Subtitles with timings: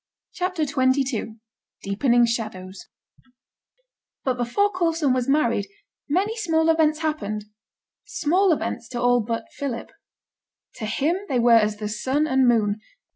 [0.33, 1.35] CHAPTER XXII
[1.83, 2.87] DEEPENING SHADOWS
[4.23, 5.67] But before Coulson was married,
[6.09, 7.45] many small events happened
[8.07, 9.91] small events to all but Philip.
[10.77, 12.79] To him they were as the sun and moon.